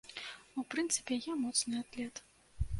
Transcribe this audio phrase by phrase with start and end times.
[0.61, 2.27] У прынцыпе, я моцны атлет.